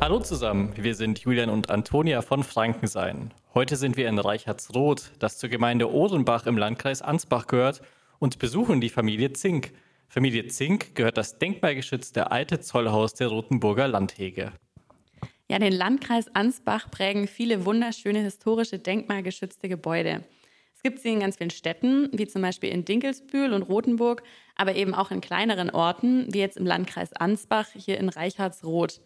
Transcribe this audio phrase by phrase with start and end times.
[0.00, 3.32] Hallo zusammen, wir sind Julian und Antonia von Frankensein.
[3.54, 7.80] Heute sind wir in Reichertsroth, das zur Gemeinde Ohrenbach im Landkreis Ansbach gehört,
[8.18, 9.72] und besuchen die Familie Zink.
[10.08, 14.52] Familie Zink gehört das denkmalgeschützte alte Zollhaus der Rotenburger Landhege.
[15.50, 20.22] Ja, den Landkreis Ansbach prägen viele wunderschöne historische denkmalgeschützte Gebäude.
[20.76, 24.22] Es gibt sie in ganz vielen Städten, wie zum Beispiel in Dinkelsbühl und Rothenburg,
[24.54, 29.00] aber eben auch in kleineren Orten, wie jetzt im Landkreis Ansbach, hier in Reichardsroth.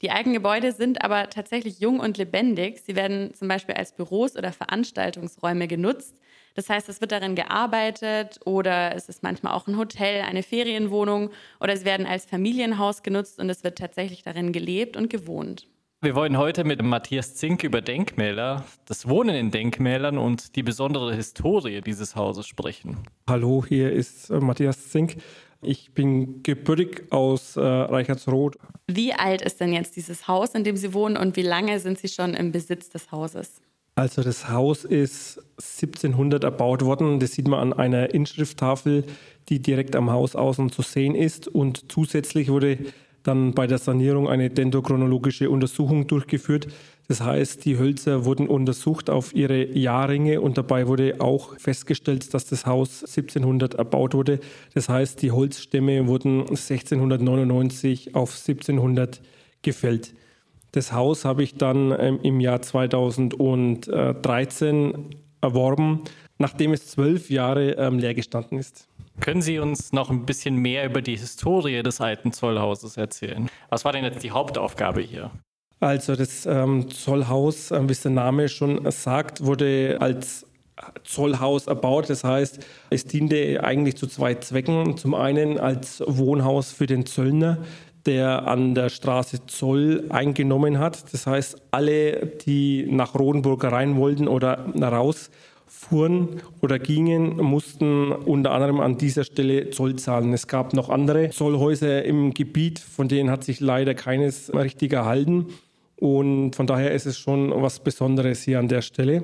[0.00, 2.82] Die alten Gebäude sind aber tatsächlich jung und lebendig.
[2.86, 6.20] Sie werden zum Beispiel als Büros oder Veranstaltungsräume genutzt.
[6.54, 11.30] Das heißt, es wird darin gearbeitet oder es ist manchmal auch ein Hotel, eine Ferienwohnung
[11.58, 15.66] oder sie werden als Familienhaus genutzt und es wird tatsächlich darin gelebt und gewohnt.
[16.02, 21.14] Wir wollen heute mit Matthias Zink über Denkmäler, das Wohnen in Denkmälern und die besondere
[21.14, 22.96] Historie dieses Hauses sprechen.
[23.28, 25.16] Hallo, hier ist äh, Matthias Zink.
[25.60, 28.56] Ich bin gebürtig aus äh, Reichertsroth.
[28.86, 31.98] Wie alt ist denn jetzt dieses Haus, in dem Sie wohnen und wie lange sind
[31.98, 33.60] Sie schon im Besitz des Hauses?
[33.94, 37.20] Also das Haus ist 1700 erbaut worden.
[37.20, 39.04] Das sieht man an einer Inschrifttafel,
[39.50, 41.46] die direkt am Haus außen zu sehen ist.
[41.46, 42.78] Und zusätzlich wurde
[43.22, 46.68] dann bei der Sanierung eine dendrochronologische Untersuchung durchgeführt.
[47.08, 52.46] Das heißt, die Hölzer wurden untersucht auf ihre Jahrringe und dabei wurde auch festgestellt, dass
[52.46, 54.38] das Haus 1700 erbaut wurde.
[54.74, 59.20] Das heißt, die Holzstämme wurden 1699 auf 1700
[59.62, 60.14] gefällt.
[60.72, 66.02] Das Haus habe ich dann ähm, im Jahr 2013 erworben,
[66.38, 68.86] nachdem es zwölf Jahre ähm, leer gestanden ist.
[69.20, 73.48] Können Sie uns noch ein bisschen mehr über die Historie des alten Zollhauses erzählen?
[73.68, 75.30] Was war denn jetzt die Hauptaufgabe hier?
[75.78, 80.46] Also das ähm, Zollhaus, äh, wie es der Name schon sagt, wurde als
[81.04, 82.08] Zollhaus erbaut.
[82.10, 84.96] Das heißt, es diente eigentlich zu zwei Zwecken.
[84.96, 87.58] Zum einen als Wohnhaus für den Zöllner,
[88.06, 91.12] der an der Straße Zoll eingenommen hat.
[91.12, 95.30] Das heißt, alle, die nach Rodenburg rein wollten oder raus,
[95.70, 100.32] fuhren oder gingen, mussten unter anderem an dieser Stelle Zoll zahlen.
[100.32, 105.46] Es gab noch andere Zollhäuser im Gebiet, von denen hat sich leider keines richtig erhalten.
[105.96, 109.22] Und von daher ist es schon was Besonderes hier an der Stelle.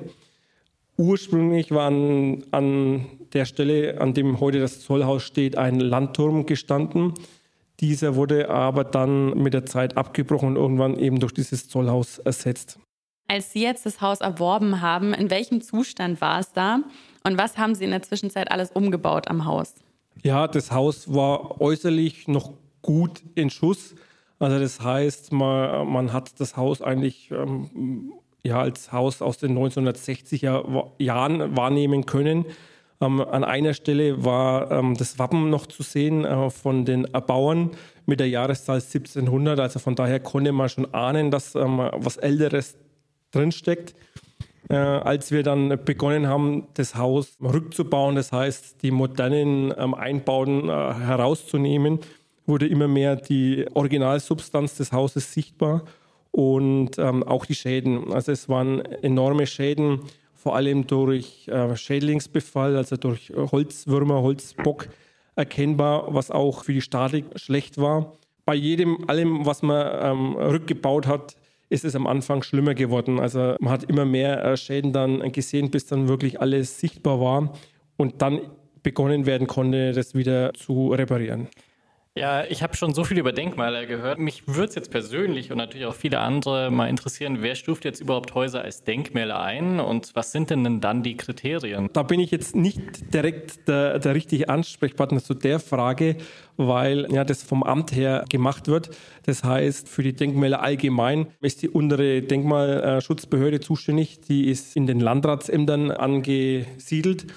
[0.95, 7.13] Ursprünglich war an, an der Stelle, an dem heute das Zollhaus steht, ein Landturm gestanden.
[7.81, 12.79] Dieser wurde aber dann mit der Zeit abgebrochen und irgendwann eben durch dieses Zollhaus ersetzt.
[13.27, 16.79] Als Sie jetzt das Haus erworben haben, in welchem Zustand war es da
[17.23, 19.75] und was haben Sie in der Zwischenzeit alles umgebaut am Haus?
[20.23, 23.95] Ja, das Haus war äußerlich noch gut in Schuss.
[24.39, 29.57] Also das heißt, man, man hat das Haus eigentlich ähm, ja, als Haus aus den
[29.57, 32.45] 1960er Jahren wahrnehmen können.
[33.01, 37.71] Ähm, an einer Stelle war ähm, das Wappen noch zu sehen äh, von den Erbauern
[38.05, 39.59] mit der Jahreszahl 1700.
[39.59, 42.75] Also von daher konnte man schon ahnen, dass ähm, was Älteres
[43.37, 43.95] drinsteckt.
[44.69, 50.67] Äh, als wir dann begonnen haben, das Haus rückzubauen, das heißt, die modernen ähm, Einbauten
[50.67, 51.99] äh, herauszunehmen,
[52.45, 55.83] wurde immer mehr die Originalsubstanz des Hauses sichtbar
[56.31, 58.11] und ähm, auch die Schäden.
[58.11, 60.01] Also es waren enorme Schäden,
[60.33, 64.89] vor allem durch äh, Schädlingsbefall, also durch Holzwürmer, Holzbock
[65.35, 68.13] erkennbar, was auch für die Statik schlecht war.
[68.45, 71.35] Bei jedem, allem, was man ähm, rückgebaut hat,
[71.69, 73.19] ist es am Anfang schlimmer geworden.
[73.19, 77.53] Also man hat immer mehr äh, Schäden dann gesehen, bis dann wirklich alles sichtbar war
[77.97, 78.41] und dann
[78.83, 81.47] begonnen werden konnte, das wieder zu reparieren.
[82.17, 84.17] Ja, ich habe schon so viel über Denkmäler gehört.
[84.17, 88.01] Mich würde es jetzt persönlich und natürlich auch viele andere mal interessieren, wer stuft jetzt
[88.01, 91.89] überhaupt Häuser als Denkmäler ein und was sind denn dann die Kriterien?
[91.93, 96.17] Da bin ich jetzt nicht direkt der, der richtige Ansprechpartner zu der Frage,
[96.55, 98.89] weil ja das vom Amt her gemacht wird.
[99.23, 104.99] Das heißt, für die Denkmäler allgemein ist die untere Denkmalschutzbehörde zuständig, die ist in den
[104.99, 107.27] Landratsämtern angesiedelt.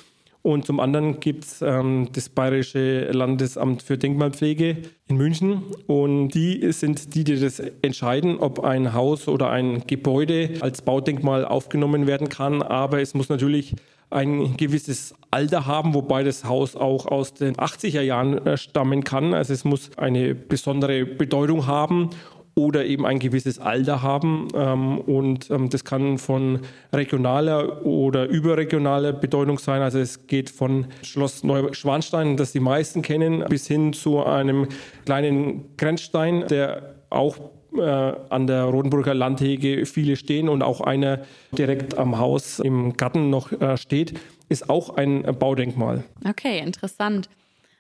[0.43, 5.63] Und zum anderen gibt es ähm, das Bayerische Landesamt für Denkmalpflege in München.
[5.87, 11.45] Und die sind die, die das entscheiden, ob ein Haus oder ein Gebäude als Baudenkmal
[11.45, 12.63] aufgenommen werden kann.
[12.63, 13.75] Aber es muss natürlich
[14.09, 19.35] ein gewisses Alter haben, wobei das Haus auch aus den 80er Jahren äh, stammen kann.
[19.35, 22.11] Also es muss eine besondere Bedeutung haben
[22.55, 24.49] oder eben ein gewisses Alter haben.
[24.55, 26.61] Ähm, und ähm, das kann von
[26.93, 29.83] regionaler oder überregionaler Bedeutung sein.
[29.83, 34.69] Also es geht von Schloss Neuschwanstein, das die meisten kennen, bis hin zu einem
[35.07, 37.37] kleinen Grenzstein, der auch
[37.77, 41.21] äh, an der Rodenburger Landhege viele stehen und auch einer
[41.53, 44.19] direkt am Haus im Garten noch äh, steht,
[44.49, 46.05] ist auch ein Baudenkmal.
[46.29, 47.29] Okay, interessant.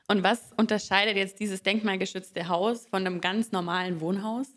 [0.09, 4.49] Und was unterscheidet jetzt dieses denkmalgeschützte Haus von einem ganz normalen Wohnhaus?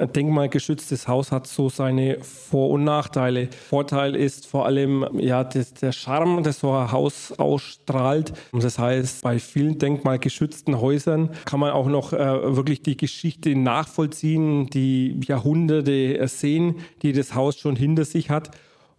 [0.00, 3.48] Ein denkmalgeschütztes Haus hat so seine Vor- und Nachteile.
[3.50, 8.32] Vorteil ist vor allem ja, das, der Charme, das so ein Haus ausstrahlt.
[8.52, 14.70] Das heißt, bei vielen denkmalgeschützten Häusern kann man auch noch äh, wirklich die Geschichte nachvollziehen,
[14.70, 18.52] die Jahrhunderte sehen, die das Haus schon hinter sich hat.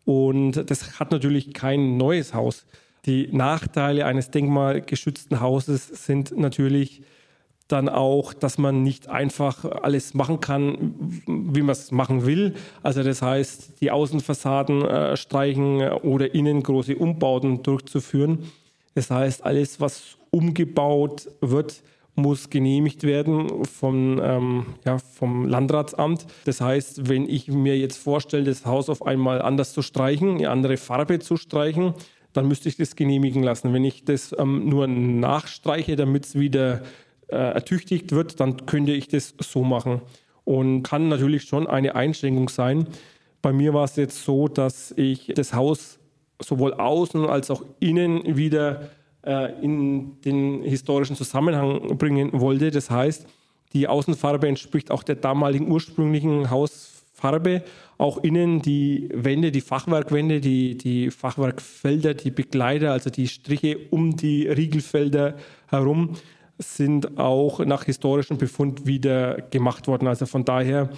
[0.04, 2.66] Und das hat natürlich kein neues Haus.
[3.06, 7.04] Die Nachteile eines denkmalgeschützten Hauses sind natürlich,
[7.69, 10.94] dann auch, dass man nicht einfach alles machen kann,
[11.27, 12.56] wie man es machen will.
[12.83, 18.39] Also das heißt, die Außenfassaden äh, streichen oder innen große Umbauten durchzuführen.
[18.95, 21.83] Das heißt, alles, was umgebaut wird,
[22.16, 26.25] muss genehmigt werden vom, ähm, ja, vom Landratsamt.
[26.45, 30.50] Das heißt, wenn ich mir jetzt vorstelle, das Haus auf einmal anders zu streichen, eine
[30.50, 31.94] andere Farbe zu streichen,
[32.33, 33.74] dann müsste ich das genehmigen lassen.
[33.74, 36.81] Wenn ich das ähm, nur nachstreiche, damit es wieder
[37.31, 40.02] äh, ertüchtigt wird, dann könnte ich das so machen.
[40.46, 42.88] Und kann natürlich schon eine Einschränkung sein.
[43.42, 46.00] Bei mir war es jetzt so, dass ich das Haus
[46.42, 48.90] sowohl außen als auch innen wieder
[49.26, 52.72] äh, in den historischen Zusammenhang bringen wollte.
[52.72, 53.28] Das heißt,
[53.74, 57.64] die Außenfarbe entspricht auch der damaligen ursprünglichen Hausfarbe.
[57.98, 64.16] Auch innen die Wände, die Fachwerkwände, die, die Fachwerkfelder, die Begleiter, also die Striche um
[64.16, 65.36] die Riegelfelder
[65.68, 66.16] herum,
[66.59, 70.07] sind auch nach historischem Befund wieder gemacht worden.
[70.07, 70.89] Also von daher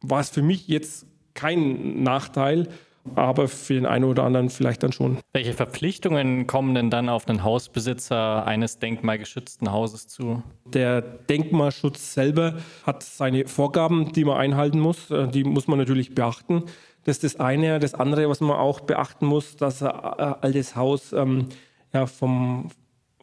[0.00, 2.68] war es für mich jetzt kein Nachteil,
[3.14, 5.18] aber für den einen oder anderen vielleicht dann schon.
[5.32, 10.42] Welche Verpflichtungen kommen denn dann auf den Hausbesitzer eines denkmalgeschützten Hauses zu?
[10.64, 15.10] Der Denkmalschutz selber hat seine Vorgaben, die man einhalten muss.
[15.10, 16.64] Äh, die muss man natürlich beachten.
[17.04, 17.78] Das ist das eine.
[17.78, 21.48] Das andere, was man auch beachten muss, dass ein äh, altes Haus ähm,
[21.92, 22.70] ja, vom,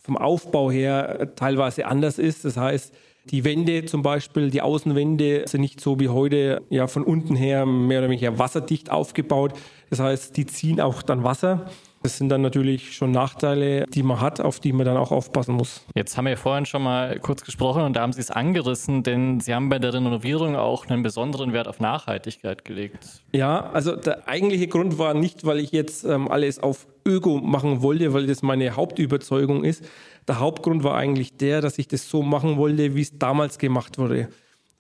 [0.07, 2.45] vom Aufbau her teilweise anders ist.
[2.45, 2.93] Das heißt,
[3.25, 7.65] die Wände zum Beispiel, die Außenwände sind nicht so wie heute ja von unten her
[7.65, 9.51] mehr oder weniger wasserdicht aufgebaut.
[9.89, 11.69] Das heißt, die ziehen auch dann Wasser.
[12.03, 15.55] Das sind dann natürlich schon Nachteile, die man hat, auf die man dann auch aufpassen
[15.55, 15.85] muss.
[15.95, 19.39] Jetzt haben wir vorhin schon mal kurz gesprochen und da haben Sie es angerissen, denn
[19.39, 23.23] Sie haben bei der Renovierung auch einen besonderen Wert auf Nachhaltigkeit gelegt.
[23.33, 27.81] Ja, also der eigentliche Grund war nicht, weil ich jetzt ähm, alles auf Öko machen
[27.81, 29.83] wollte, weil das meine Hauptüberzeugung ist.
[30.27, 33.97] Der Hauptgrund war eigentlich der, dass ich das so machen wollte, wie es damals gemacht
[33.97, 34.29] wurde.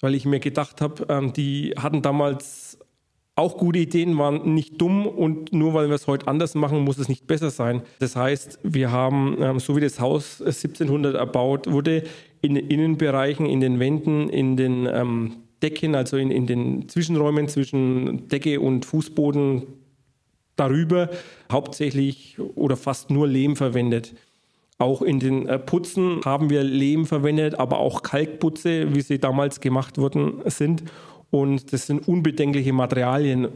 [0.01, 2.77] Weil ich mir gedacht habe, ähm, die hatten damals
[3.37, 6.97] auch gute Ideen, waren nicht dumm und nur weil wir es heute anders machen, muss
[6.97, 7.83] es nicht besser sein.
[7.99, 12.03] Das heißt, wir haben, ähm, so wie das Haus 1700 erbaut wurde,
[12.41, 17.47] in den Innenbereichen, in den Wänden, in den ähm, Decken, also in, in den Zwischenräumen
[17.47, 19.67] zwischen Decke und Fußboden
[20.55, 21.11] darüber
[21.51, 24.15] hauptsächlich oder fast nur Lehm verwendet.
[24.79, 29.59] Auch in den äh, Putzen haben wir Lehm verwendet, aber auch Kalkputze, wie sie damals
[29.59, 30.83] gemacht worden sind.
[31.41, 33.49] Und das sind unbedenkliche Materialien.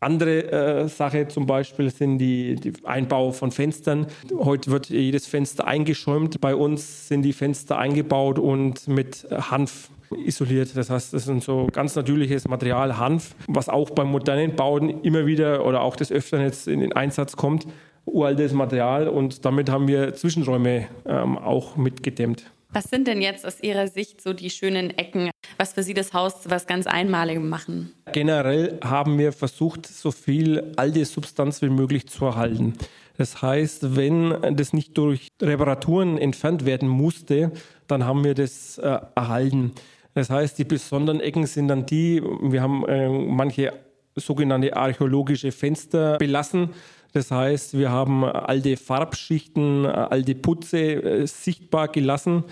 [0.00, 4.06] Andere äh, Sache zum Beispiel sind die, die, Einbau von Fenstern.
[4.36, 6.42] Heute wird jedes Fenster eingeschäumt.
[6.42, 9.88] Bei uns sind die Fenster eingebaut und mit Hanf
[10.26, 10.76] isoliert.
[10.76, 15.24] Das heißt, das ist so ganz natürliches Material, Hanf, was auch bei modernen Bauten immer
[15.24, 17.66] wieder oder auch des Öfteren jetzt in den Einsatz kommt.
[18.04, 22.44] Uraltes Material und damit haben wir Zwischenräume ähm, auch mitgedämmt.
[22.74, 26.12] Was sind denn jetzt aus Ihrer Sicht so die schönen Ecken, was für Sie das
[26.12, 27.92] Haus was ganz Einmaligem machen?
[28.12, 32.74] Generell haben wir versucht, so viel alte Substanz wie möglich zu erhalten.
[33.16, 37.52] Das heißt, wenn das nicht durch Reparaturen entfernt werden musste,
[37.86, 39.72] dann haben wir das äh, erhalten.
[40.14, 43.72] Das heißt, die besonderen Ecken sind dann die, wir haben äh, manche
[44.16, 46.70] sogenannte archäologische Fenster belassen.
[47.12, 52.44] Das heißt, wir haben alte Farbschichten, alte Putze äh, sichtbar gelassen,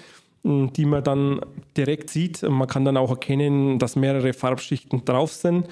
[0.44, 1.40] die man dann
[1.76, 2.43] direkt sieht.
[2.43, 5.69] Man kann dann auch erkennen, dass mehrere Farbschichten drauf sind.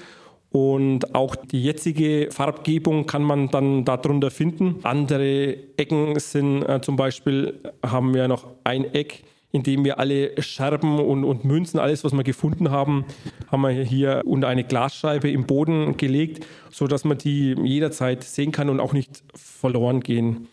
[0.51, 4.79] Und auch die jetzige Farbgebung kann man dann darunter finden.
[4.83, 10.99] Andere Ecken sind äh, zum Beispiel, haben wir noch ein Eck, indem wir alle Scherben
[10.99, 13.05] und, und Münzen, alles, was wir gefunden haben,
[13.49, 18.69] haben wir hier unter eine Glasscheibe im Boden gelegt, sodass man die jederzeit sehen kann
[18.69, 20.47] und auch nicht verloren gehen.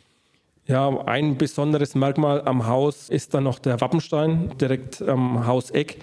[0.69, 5.97] Ja, ein besonderes Merkmal am Haus ist dann noch der Wappenstein direkt am Hauseck,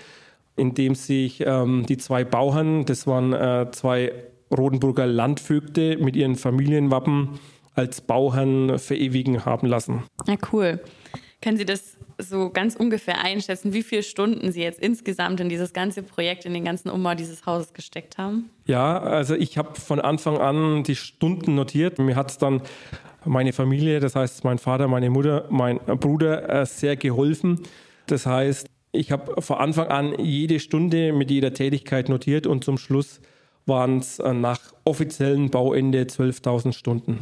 [0.56, 4.12] in dem sich ähm, die zwei Bauern, das waren äh, zwei
[4.56, 7.40] Rodenburger Landvögte mit ihren Familienwappen
[7.76, 10.04] als Bauherren verewigen haben lassen.
[10.26, 10.80] Ja, cool.
[11.42, 15.74] Können Sie das so ganz ungefähr einschätzen, wie viele Stunden Sie jetzt insgesamt in dieses
[15.74, 18.50] ganze Projekt, in den ganzen Umbau dieses Hauses gesteckt haben?
[18.66, 22.00] Ja, also ich habe von Anfang an die Stunden notiert.
[22.00, 22.62] Mir hat es dann
[23.26, 27.62] meine Familie, das heißt mein Vater, meine Mutter, mein Bruder äh, sehr geholfen.
[28.08, 32.78] Das heißt, ich habe von Anfang an jede Stunde mit jeder Tätigkeit notiert und zum
[32.78, 33.22] Schluss
[33.66, 37.20] waren es äh, nach offiziellem Bauende 12.000 Stunden.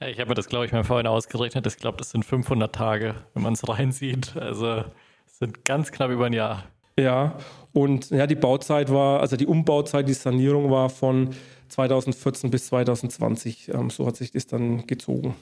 [0.00, 1.66] Ich habe mir das, glaube ich, mal vorhin ausgerechnet.
[1.66, 4.36] Ich glaube, das sind 500 Tage, wenn man es reinsieht.
[4.36, 4.84] Also
[5.26, 6.64] es sind ganz knapp über ein Jahr.
[6.98, 7.38] Ja,
[7.72, 11.30] und ja, die Bauzeit war, also die Umbauzeit, die Sanierung war von
[11.68, 13.68] 2014 bis 2020.
[13.68, 15.34] Ähm, so hat sich das dann gezogen.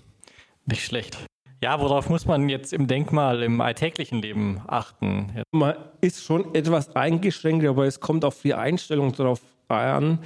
[0.66, 1.16] Nicht schlecht.
[1.62, 5.32] Ja, worauf muss man jetzt im Denkmal im alltäglichen Leben achten?
[5.52, 10.18] Man ist schon etwas eingeschränkt, aber es kommt auf die Einstellung darauf an.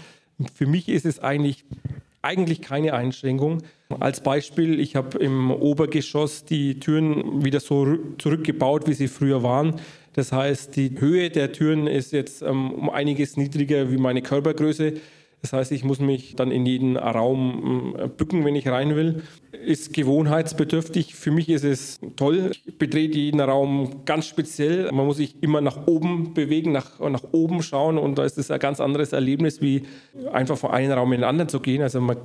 [0.55, 1.65] Für mich ist es eigentlich
[2.23, 3.63] eigentlich keine Einschränkung.
[4.01, 9.77] Als Beispiel, ich habe im Obergeschoss die Türen wieder so zurückgebaut, wie sie früher waren.
[10.15, 14.95] Das heißt, die Höhe der Türen ist jetzt ähm, um einiges niedriger wie meine Körpergröße.
[15.43, 19.23] Das heißt, ich muss mich dann in jeden Raum ähm, bücken, wenn ich rein will.
[19.53, 21.15] Ist gewohnheitsbedürftig.
[21.15, 22.51] Für mich ist es toll.
[22.67, 24.91] Ich betrete jeden Raum ganz speziell.
[24.91, 27.99] Man muss sich immer nach oben bewegen, nach, nach oben schauen.
[27.99, 29.85] Und da ist es ein ganz anderes Erlebnis, wie
[30.33, 31.83] einfach von einem Raum in den anderen zu gehen.
[31.83, 32.17] Also man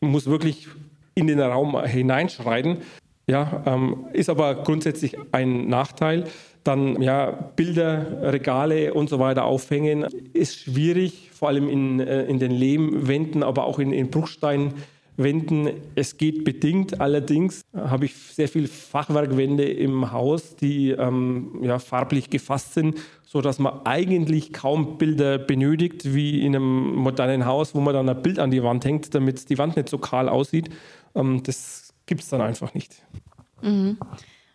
[0.00, 0.68] muss wirklich
[1.14, 2.78] in den Raum hineinschreiten.
[3.26, 6.24] Ja, ähm, ist aber grundsätzlich ein Nachteil.
[6.64, 12.38] Dann ja, Bilder, Regale und so weiter aufhängen ist schwierig, vor allem in, äh, in
[12.38, 15.70] den Lehmwänden, aber auch in, in Bruchsteinwänden.
[15.96, 17.00] Es geht bedingt.
[17.00, 23.58] Allerdings habe ich sehr viele Fachwerkwände im Haus, die ähm, ja, farblich gefasst sind, sodass
[23.58, 28.38] man eigentlich kaum Bilder benötigt, wie in einem modernen Haus, wo man dann ein Bild
[28.38, 30.68] an die Wand hängt, damit die Wand nicht so kahl aussieht.
[31.16, 33.02] Ähm, das gibt es dann einfach nicht.
[33.62, 33.98] Mhm.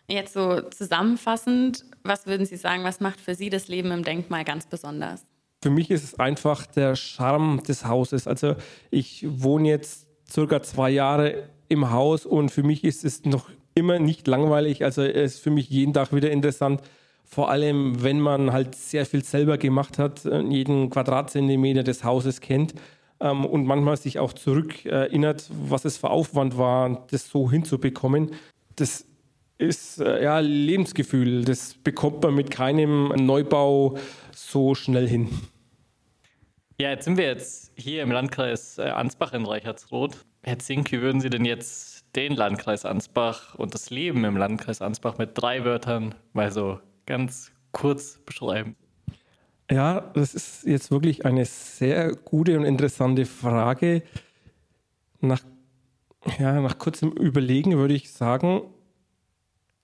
[0.08, 4.44] Jetzt so zusammenfassend, was würden Sie sagen, was macht für Sie das Leben im Denkmal
[4.44, 5.26] ganz besonders?
[5.62, 8.26] Für mich ist es einfach der Charme des Hauses.
[8.28, 8.54] Also
[8.90, 13.98] ich wohne jetzt circa zwei Jahre im Haus und für mich ist es noch immer
[13.98, 14.84] nicht langweilig.
[14.84, 16.82] Also es ist für mich jeden Tag wieder interessant.
[17.24, 22.74] Vor allem, wenn man halt sehr viel selber gemacht hat, jeden Quadratzentimeter des Hauses kennt
[23.20, 28.30] ähm, und manchmal sich auch zurück erinnert, was es für Aufwand war, das so hinzubekommen.
[28.76, 29.06] Das
[29.58, 31.44] ist äh, ja Lebensgefühl.
[31.44, 33.98] Das bekommt man mit keinem Neubau
[34.32, 35.28] so schnell hin.
[36.80, 40.24] Ja, jetzt sind wir jetzt hier im Landkreis äh, Ansbach in Reichertsroth.
[40.44, 44.80] Herr Zink, wie würden Sie denn jetzt den Landkreis Ansbach und das Leben im Landkreis
[44.80, 48.76] Ansbach mit drei Wörtern mal so ganz kurz beschreiben?
[49.70, 54.02] Ja, das ist jetzt wirklich eine sehr gute und interessante Frage.
[55.20, 55.42] Nach,
[56.38, 58.62] ja, nach kurzem Überlegen würde ich sagen,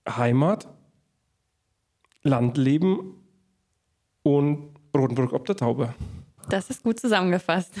[0.07, 0.67] Heimat,
[2.21, 3.23] Landleben
[4.23, 5.93] und Rotenburg ob der Taube.
[6.49, 7.73] Das ist gut zusammengefasst.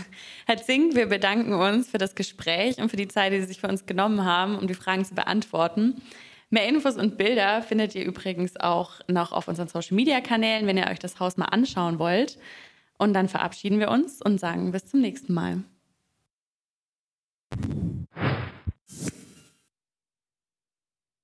[0.47, 3.61] Herr Zink, wir bedanken uns für das Gespräch und für die Zeit, die Sie sich
[3.61, 6.01] für uns genommen haben, um die Fragen zu beantworten.
[6.49, 10.99] Mehr Infos und Bilder findet ihr übrigens auch noch auf unseren Social-Media-Kanälen, wenn ihr euch
[10.99, 12.39] das Haus mal anschauen wollt.
[12.97, 15.63] Und dann verabschieden wir uns und sagen bis zum nächsten Mal.